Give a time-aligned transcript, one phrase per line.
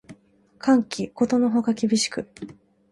[0.57, 2.27] 寒気ことのほか厳しく